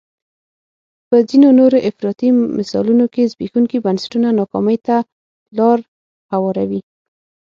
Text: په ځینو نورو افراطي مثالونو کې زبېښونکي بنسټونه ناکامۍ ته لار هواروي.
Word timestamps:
په 1.09 1.17
ځینو 1.29 1.47
نورو 1.59 1.77
افراطي 1.89 2.29
مثالونو 2.57 3.05
کې 3.13 3.29
زبېښونکي 3.31 3.77
بنسټونه 3.85 4.27
ناکامۍ 4.39 4.77
ته 4.87 4.95
لار 5.57 5.79
هواروي. 6.31 6.81